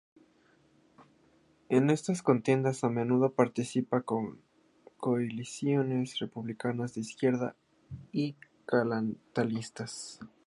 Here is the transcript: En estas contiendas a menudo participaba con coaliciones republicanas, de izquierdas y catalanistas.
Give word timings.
En 1.69 1.91
estas 1.91 2.23
contiendas 2.23 2.83
a 2.83 2.89
menudo 2.89 3.33
participaba 3.35 4.01
con 4.01 4.41
coaliciones 4.97 6.17
republicanas, 6.17 6.95
de 6.95 7.01
izquierdas 7.01 7.53
y 8.11 8.33
catalanistas. 8.65 10.19